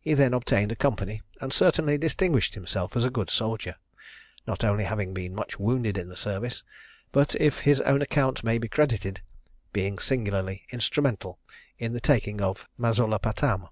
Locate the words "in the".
5.98-6.16